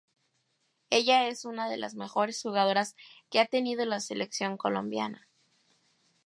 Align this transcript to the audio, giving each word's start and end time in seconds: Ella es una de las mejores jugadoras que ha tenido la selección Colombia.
Ella 0.89 1.27
es 1.27 1.45
una 1.45 1.69
de 1.69 1.77
las 1.77 1.93
mejores 1.93 2.41
jugadoras 2.41 2.95
que 3.29 3.39
ha 3.39 3.45
tenido 3.45 3.85
la 3.85 3.99
selección 3.99 4.57
Colombia. 4.57 5.27